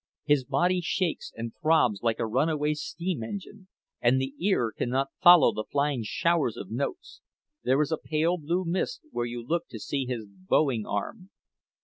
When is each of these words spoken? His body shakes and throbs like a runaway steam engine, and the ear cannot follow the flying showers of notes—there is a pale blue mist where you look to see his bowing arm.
His 0.23 0.43
body 0.45 0.81
shakes 0.83 1.31
and 1.35 1.53
throbs 1.61 2.01
like 2.01 2.17
a 2.17 2.25
runaway 2.25 2.73
steam 2.73 3.21
engine, 3.21 3.67
and 4.01 4.19
the 4.19 4.33
ear 4.39 4.71
cannot 4.75 5.09
follow 5.21 5.53
the 5.53 5.65
flying 5.71 6.01
showers 6.01 6.57
of 6.57 6.71
notes—there 6.71 7.79
is 7.83 7.91
a 7.91 7.99
pale 8.03 8.39
blue 8.39 8.65
mist 8.65 9.01
where 9.11 9.27
you 9.27 9.45
look 9.45 9.67
to 9.67 9.77
see 9.77 10.07
his 10.07 10.25
bowing 10.25 10.87
arm. 10.87 11.29